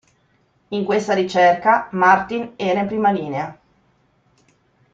In 0.71 0.83
questa 0.83 1.13
ricerca, 1.13 1.87
Martin 1.91 2.53
era 2.55 2.79
in 2.79 2.87
prima 2.87 3.11
linea. 3.11 3.55